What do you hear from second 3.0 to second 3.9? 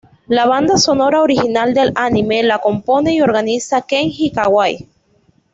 y organiza